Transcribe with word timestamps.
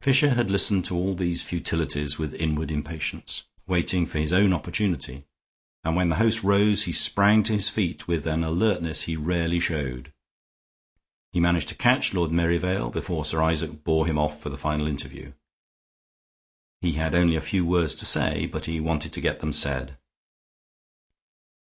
Fisher 0.00 0.30
had 0.32 0.50
listened 0.50 0.86
to 0.86 0.94
all 0.96 1.14
these 1.14 1.42
futilities 1.42 2.18
with 2.18 2.32
inward 2.32 2.70
impatience, 2.70 3.44
waiting 3.66 4.06
for 4.06 4.18
his 4.18 4.32
own 4.32 4.54
opportunity, 4.54 5.24
and 5.84 5.94
when 5.94 6.08
the 6.08 6.16
host 6.16 6.42
rose 6.42 6.84
he 6.84 6.90
sprang 6.92 7.42
to 7.42 7.52
his 7.52 7.68
feet 7.68 8.08
with 8.08 8.26
an 8.26 8.42
alertness 8.42 9.02
he 9.02 9.14
rarely 9.14 9.60
showed. 9.60 10.10
He 11.32 11.38
managed 11.38 11.68
to 11.68 11.74
catch 11.74 12.14
Lord 12.14 12.32
Merivale 12.32 12.88
before 12.88 13.26
Sir 13.26 13.42
Isaac 13.42 13.84
bore 13.84 14.06
him 14.06 14.16
off 14.18 14.40
for 14.40 14.48
the 14.48 14.56
final 14.56 14.88
interview. 14.88 15.34
He 16.80 16.92
had 16.92 17.14
only 17.14 17.36
a 17.36 17.42
few 17.42 17.66
words 17.66 17.94
to 17.96 18.06
say, 18.06 18.46
but 18.46 18.64
he 18.64 18.80
wanted 18.80 19.12
to 19.12 19.20
get 19.20 19.40
them 19.40 19.52
said. 19.52 19.98